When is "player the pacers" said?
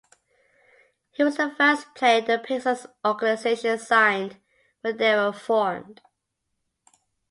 1.93-2.87